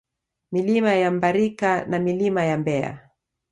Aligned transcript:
Milima 0.51 0.93
ya 0.93 1.11
Mbarika 1.11 1.85
na 1.85 1.99
Milima 1.99 2.43
ya 2.43 2.57
Mbeya 2.57 3.09